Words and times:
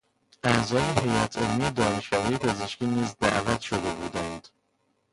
اعضا 0.43 0.81
هیئت 1.01 1.33
علمی 1.39 1.69
دانشکدهی 1.71 2.37
پزشکی 2.37 2.85
نیز 2.85 3.15
دعوت 3.19 3.61
شده 3.61 3.91
بودند. 3.93 4.47